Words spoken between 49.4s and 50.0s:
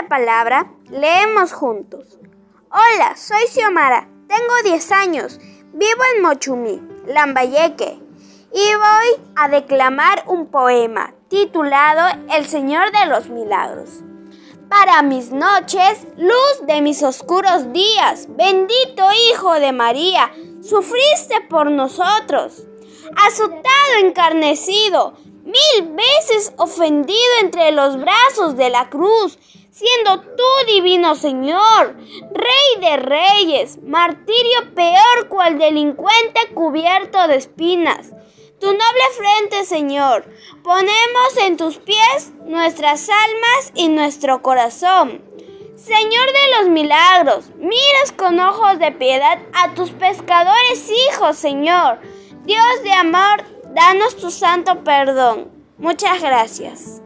a tus